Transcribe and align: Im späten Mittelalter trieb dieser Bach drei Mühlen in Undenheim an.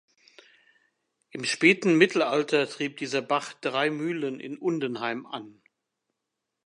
Im 1.29 1.43
späten 1.45 1.95
Mittelalter 1.95 2.67
trieb 2.67 2.97
dieser 2.97 3.21
Bach 3.21 3.53
drei 3.53 3.91
Mühlen 3.91 4.39
in 4.39 4.57
Undenheim 4.57 5.27
an. 5.27 5.61